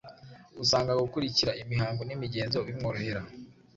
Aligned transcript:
Usanga 0.63 0.99
gukurikira 1.01 1.51
imihango 1.63 2.01
n’imigenzo 2.05 2.57
bimworohera. 2.67 3.21